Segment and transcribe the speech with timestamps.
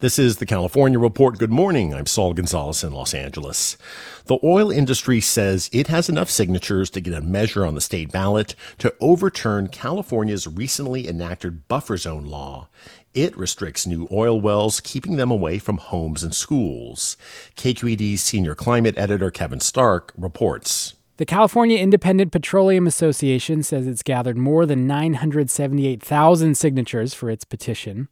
[0.00, 1.38] This is the California Report.
[1.38, 1.92] Good morning.
[1.92, 3.76] I'm Saul Gonzalez in Los Angeles.
[4.24, 8.10] The oil industry says it has enough signatures to get a measure on the state
[8.10, 12.68] ballot to overturn California's recently enacted buffer zone law.
[13.12, 17.18] It restricts new oil wells, keeping them away from homes and schools.
[17.56, 20.94] KQED's senior climate editor Kevin Stark reports.
[21.20, 28.08] The California Independent Petroleum Association says it's gathered more than 978,000 signatures for its petition.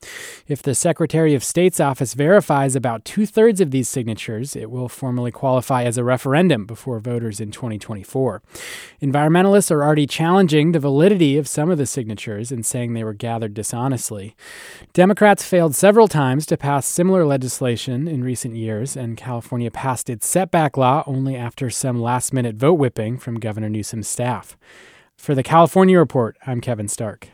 [0.46, 4.90] If the Secretary of State's office verifies about two thirds of these signatures, it will
[4.90, 8.42] formally qualify as a referendum before voters in 2024.
[9.00, 13.14] Environmentalists are already challenging the validity of some of the signatures and saying they were
[13.14, 14.36] gathered dishonestly.
[14.92, 20.26] Democrats failed several times to pass similar legislation in recent years, and California passed its
[20.26, 24.56] setback law only after some last minute vote whipping from Governor Newsom's staff.
[25.16, 27.28] For the California Report, I'm Kevin Stark.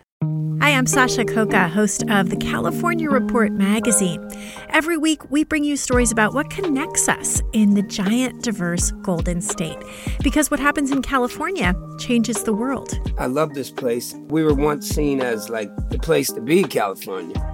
[0.60, 4.28] Hi, I'm Sasha Khokha, host of the California Report magazine.
[4.68, 9.40] Every week, we bring you stories about what connects us in the giant, diverse Golden
[9.40, 9.78] State.
[10.22, 12.98] Because what happens in California changes the world.
[13.18, 14.14] I love this place.
[14.28, 17.53] We were once seen as like the place to be, California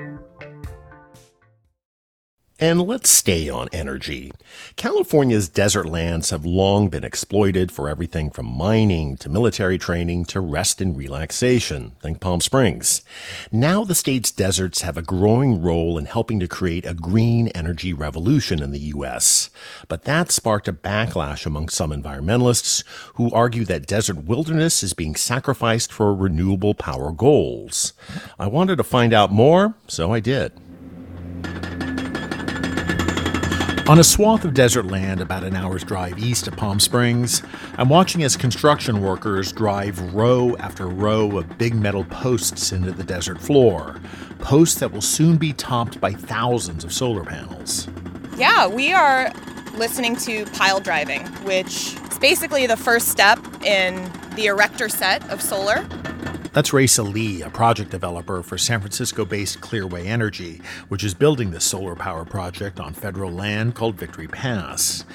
[2.63, 4.31] And let's stay on energy.
[4.75, 10.39] California's desert lands have long been exploited for everything from mining to military training to
[10.39, 11.93] rest and relaxation.
[12.03, 13.01] Think Palm Springs.
[13.51, 17.93] Now the state's deserts have a growing role in helping to create a green energy
[17.93, 19.49] revolution in the U.S.
[19.87, 22.83] But that sparked a backlash among some environmentalists
[23.15, 27.93] who argue that desert wilderness is being sacrificed for renewable power goals.
[28.37, 30.51] I wanted to find out more, so I did.
[33.91, 37.43] On a swath of desert land about an hour's drive east of Palm Springs,
[37.77, 43.03] I'm watching as construction workers drive row after row of big metal posts into the
[43.03, 43.99] desert floor.
[44.39, 47.89] Posts that will soon be topped by thousands of solar panels.
[48.37, 49.29] Yeah, we are
[49.73, 55.41] listening to pile driving, which is basically the first step in the erector set of
[55.41, 55.85] solar.
[56.53, 61.51] That's Raisa Lee, a project developer for San Francisco based Clearway Energy, which is building
[61.51, 65.05] this solar power project on federal land called Victory Pass.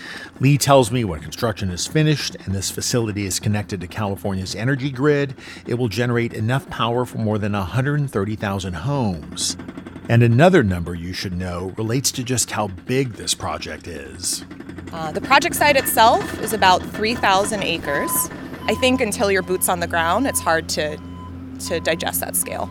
[0.40, 4.90] Lee tells me when construction is finished and this facility is connected to California's energy
[4.90, 5.34] grid,
[5.66, 9.58] it will generate enough power for more than 130,000 homes.
[10.08, 14.42] And another number you should know relates to just how big this project is.
[14.90, 18.10] Uh, the project site itself is about 3,000 acres.
[18.68, 20.98] I think until your boots on the ground, it's hard to
[21.60, 22.70] to digest that scale.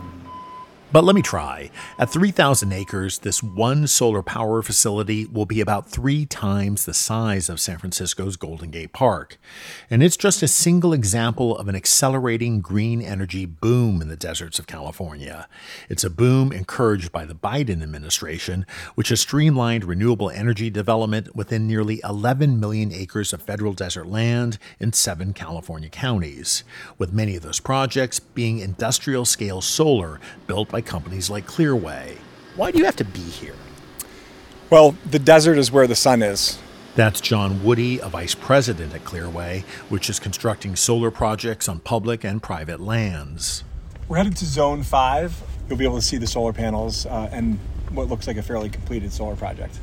[0.92, 1.72] But let me try.
[1.98, 7.48] At 3,000 acres, this one solar power facility will be about three times the size
[7.48, 9.36] of San Francisco's Golden Gate Park.
[9.90, 14.60] And it's just a single example of an accelerating green energy boom in the deserts
[14.60, 15.48] of California.
[15.88, 21.66] It's a boom encouraged by the Biden administration, which has streamlined renewable energy development within
[21.66, 26.62] nearly 11 million acres of federal desert land in seven California counties,
[26.96, 32.18] with many of those projects being industrial scale solar built by companies like Clearway.
[32.56, 33.54] Why do you have to be here?
[34.68, 36.58] Well, the desert is where the sun is.
[36.96, 42.24] That's John Woody, a vice president at Clearway, which is constructing solar projects on public
[42.24, 43.64] and private lands.
[44.08, 45.42] We're headed to Zone 5.
[45.68, 47.58] You'll be able to see the solar panels uh, and
[47.90, 49.78] what looks like a fairly completed solar project.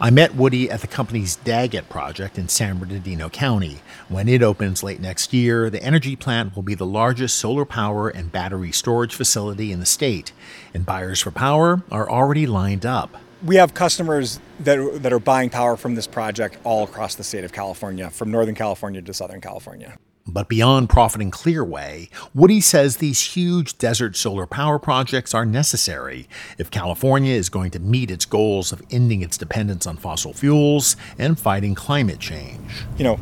[0.00, 3.80] I met Woody at the company's Daggett project in San Bernardino County.
[4.08, 8.08] When it opens late next year, the energy plant will be the largest solar power
[8.08, 10.30] and battery storage facility in the state,
[10.72, 13.16] and buyers for power are already lined up.
[13.44, 17.42] We have customers that, that are buying power from this project all across the state
[17.42, 19.98] of California, from Northern California to Southern California.
[20.28, 26.28] But beyond profiting Clearway, Woody says these huge desert solar power projects are necessary
[26.58, 30.96] if California is going to meet its goals of ending its dependence on fossil fuels
[31.18, 32.60] and fighting climate change.
[32.98, 33.20] You know,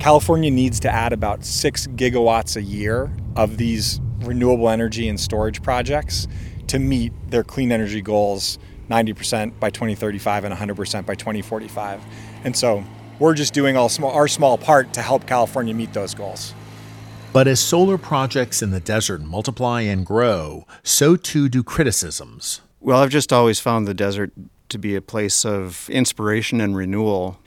[0.00, 5.62] California needs to add about six gigawatts a year of these renewable energy and storage
[5.62, 6.26] projects
[6.66, 8.58] to meet their clean energy goals
[8.90, 12.02] 90% by 2035 and 100% by 2045.
[12.44, 12.84] And so
[13.18, 16.54] we're just doing all small, our small part to help California meet those goals.
[17.32, 22.62] But as solar projects in the desert multiply and grow, so too do criticisms.
[22.80, 24.32] Well, I've just always found the desert
[24.70, 27.38] to be a place of inspiration and renewal.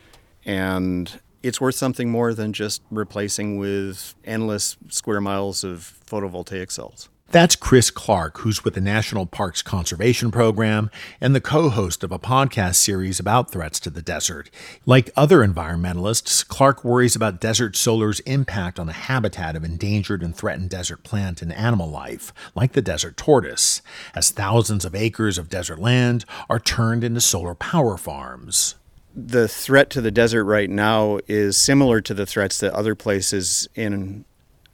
[0.45, 7.09] And it's worth something more than just replacing with endless square miles of photovoltaic cells.
[7.31, 10.91] That's Chris Clark, who's with the National Parks Conservation Program
[11.21, 14.49] and the co host of a podcast series about threats to the desert.
[14.85, 20.35] Like other environmentalists, Clark worries about desert solar's impact on the habitat of endangered and
[20.35, 23.81] threatened desert plant and animal life, like the desert tortoise,
[24.13, 28.75] as thousands of acres of desert land are turned into solar power farms.
[29.15, 33.69] The threat to the desert right now is similar to the threats that other places
[33.73, 34.25] in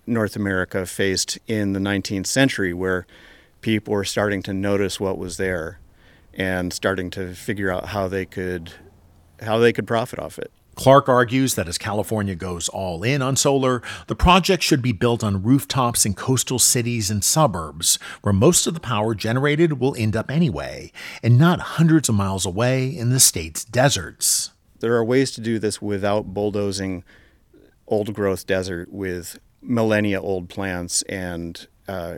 [0.08, 3.06] North America faced in the 19th century, where
[3.62, 5.80] people were starting to notice what was there
[6.34, 8.74] and starting to figure out how they could
[9.42, 10.52] how they could profit off it.
[10.76, 15.24] Clark argues that as California goes all in on solar, the project should be built
[15.24, 20.16] on rooftops in coastal cities and suburbs, where most of the power generated will end
[20.16, 20.92] up anyway,
[21.24, 24.52] and not hundreds of miles away in the state's deserts.
[24.80, 27.04] There are ways to do this without bulldozing
[27.88, 32.18] old growth desert with millennia old plants and uh,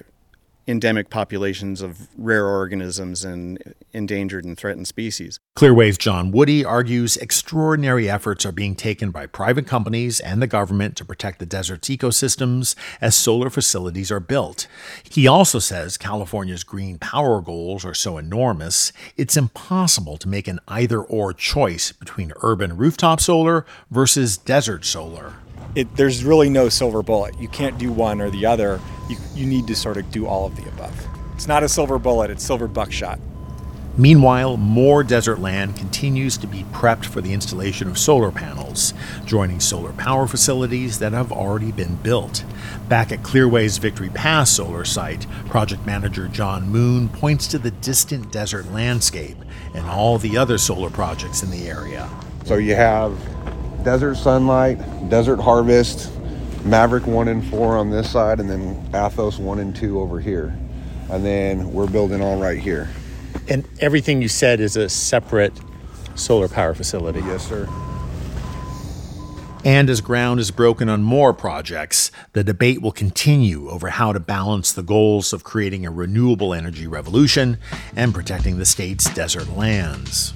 [0.69, 5.39] endemic populations of rare organisms and endangered and threatened species.
[5.55, 10.95] Clearway's John Woody argues extraordinary efforts are being taken by private companies and the government
[10.97, 14.67] to protect the desert's ecosystems as solar facilities are built.
[15.09, 20.59] He also says California's green power goals are so enormous, it's impossible to make an
[20.67, 25.33] either or choice between urban rooftop solar versus desert solar
[25.75, 27.39] it, there's really no silver bullet.
[27.39, 28.79] You can't do one or the other.
[29.09, 31.07] You, you need to sort of do all of the above.
[31.35, 33.19] It's not a silver bullet, it's silver buckshot.
[33.97, 38.93] Meanwhile, more desert land continues to be prepped for the installation of solar panels,
[39.25, 42.45] joining solar power facilities that have already been built.
[42.87, 48.31] Back at Clearway's Victory Pass solar site, project manager John Moon points to the distant
[48.31, 49.37] desert landscape
[49.73, 52.09] and all the other solar projects in the area.
[52.45, 53.17] So you have
[53.83, 54.77] Desert Sunlight,
[55.09, 56.11] Desert Harvest,
[56.65, 60.55] Maverick 1 and 4 on this side, and then Athos 1 and 2 over here.
[61.09, 62.89] And then we're building all right here.
[63.47, 65.53] And everything you said is a separate
[66.15, 67.19] solar power facility.
[67.21, 67.67] Yes, sir.
[69.65, 74.19] And as ground is broken on more projects, the debate will continue over how to
[74.19, 77.57] balance the goals of creating a renewable energy revolution
[77.95, 80.33] and protecting the state's desert lands.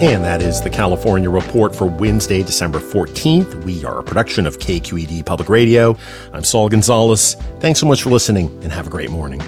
[0.00, 3.64] And that is the California Report for Wednesday, December 14th.
[3.64, 5.94] We are a production of KQED Public Radio.
[6.32, 7.34] I'm Saul Gonzalez.
[7.58, 9.42] Thanks so much for listening and have a great morning.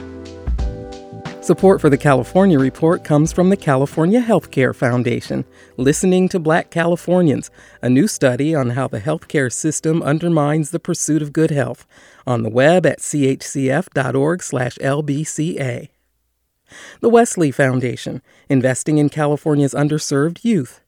[1.40, 5.46] Support for the California Report comes from the California Healthcare Foundation,
[5.78, 11.22] Listening to Black Californians, a new study on how the healthcare system undermines the pursuit
[11.22, 11.86] of good health,
[12.26, 13.88] on the web at chcf.org/lbca
[17.00, 20.80] the Wesley Foundation, investing in California's underserved youth,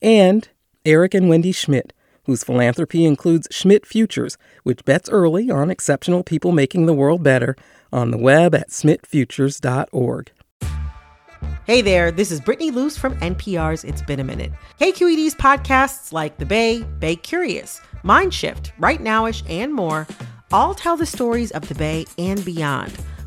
[0.00, 0.48] and
[0.84, 1.92] Eric and Wendy Schmidt,
[2.24, 7.56] whose philanthropy includes Schmidt Futures, which bets early on exceptional people making the world better,
[7.92, 10.32] on the web at schmidtfutures.org.
[11.66, 14.52] Hey there, this is Brittany Luce from NPR's It's Been a Minute.
[14.80, 20.06] KQED's podcasts like The Bay, Bay Curious, Mindshift, Rightnowish, and more
[20.52, 22.92] all tell the stories of the Bay and beyond